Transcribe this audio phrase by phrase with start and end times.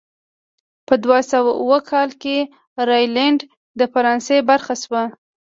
[0.87, 2.37] په دوه سوه اووه کال کې
[2.89, 3.39] راینلنډ
[3.79, 5.03] د فرانسې برخه شوه.